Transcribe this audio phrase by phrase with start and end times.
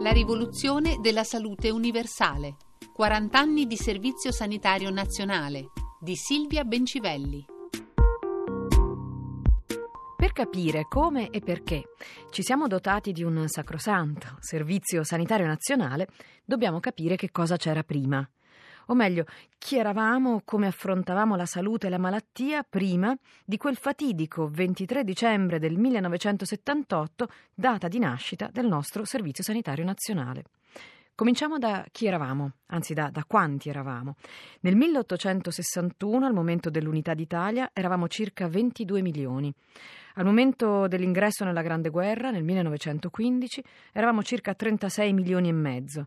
[0.00, 2.56] La rivoluzione della salute universale.
[2.94, 7.44] 40 anni di servizio sanitario nazionale di Silvia Bencivelli.
[10.16, 11.90] Per capire come e perché
[12.30, 16.08] ci siamo dotati di un sacrosanto servizio sanitario nazionale,
[16.46, 18.26] dobbiamo capire che cosa c'era prima
[18.90, 19.24] o meglio,
[19.56, 25.60] chi eravamo, come affrontavamo la salute e la malattia prima di quel fatidico 23 dicembre
[25.60, 30.42] del 1978, data di nascita del nostro Servizio Sanitario Nazionale.
[31.14, 34.16] Cominciamo da chi eravamo, anzi da, da, quanti eravamo.
[34.60, 39.54] Nel 1861, al momento dell'unità d'Italia, eravamo circa 22 milioni.
[40.14, 43.62] Al momento dell'ingresso nella Grande Guerra, nel 1915,
[43.92, 46.06] eravamo circa 36 milioni e mezzo.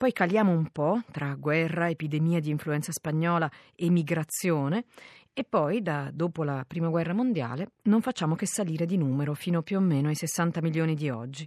[0.00, 4.86] Poi caliamo un po' tra guerra, epidemia di influenza spagnola e migrazione
[5.34, 9.60] e poi, da dopo la Prima Guerra Mondiale, non facciamo che salire di numero fino
[9.60, 11.46] più o meno ai 60 milioni di oggi.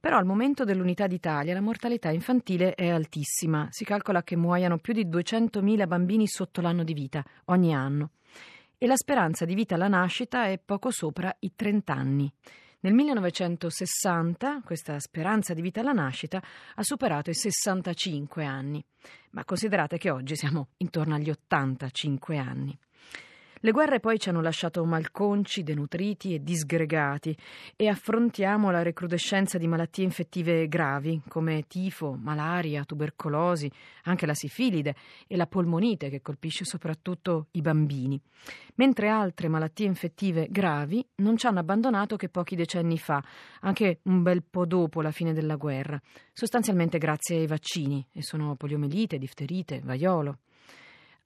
[0.00, 3.68] Però al momento dell'unità d'Italia la mortalità infantile è altissima.
[3.68, 8.12] Si calcola che muoiano più di 200.000 bambini sotto l'anno di vita ogni anno.
[8.78, 12.32] E la speranza di vita alla nascita è poco sopra i 30 anni.
[12.82, 16.42] Nel 1960 questa speranza di vita alla nascita
[16.74, 18.82] ha superato i 65 anni,
[19.32, 22.78] ma considerate che oggi siamo intorno agli 85 anni.
[23.62, 27.36] Le guerre poi ci hanno lasciato malconci, denutriti e disgregati
[27.76, 33.70] e affrontiamo la recrudescenza di malattie infettive gravi come tifo, malaria, tubercolosi,
[34.04, 34.94] anche la sifilide
[35.26, 38.18] e la polmonite che colpisce soprattutto i bambini.
[38.76, 43.22] Mentre altre malattie infettive gravi non ci hanno abbandonato che pochi decenni fa,
[43.60, 46.00] anche un bel po' dopo la fine della guerra,
[46.32, 50.38] sostanzialmente grazie ai vaccini, e sono poliomelite, difterite, vaiolo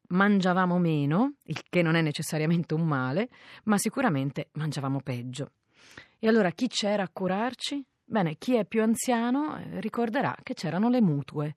[0.09, 3.29] mangiavamo meno, il che non è necessariamente un male,
[3.65, 5.53] ma sicuramente mangiavamo peggio.
[6.19, 7.85] E allora chi c'era a curarci?
[8.07, 11.55] Bene, chi è più anziano eh, ricorderà che c'erano le mutue.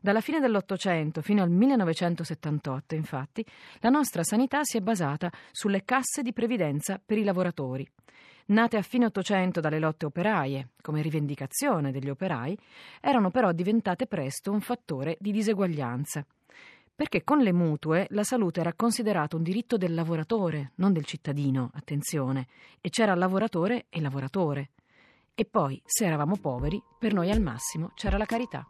[0.00, 3.44] Dalla fine dell'Ottocento fino al 1978, infatti,
[3.80, 7.86] la nostra sanità si è basata sulle casse di previdenza per i lavoratori.
[8.46, 12.58] Nate a fine Ottocento dalle lotte operaie, come rivendicazione degli operai,
[13.00, 16.24] erano però diventate presto un fattore di diseguaglianza
[17.00, 21.70] perché con le mutue la salute era considerata un diritto del lavoratore, non del cittadino,
[21.72, 22.46] attenzione,
[22.78, 24.72] e c'era lavoratore e lavoratore.
[25.34, 28.66] E poi, se eravamo poveri, per noi al massimo c'era la carità.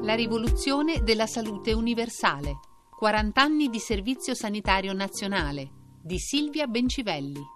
[0.00, 2.60] La rivoluzione della salute universale.
[2.98, 5.68] 40 anni di servizio sanitario nazionale
[6.00, 7.53] di Silvia Bencivelli.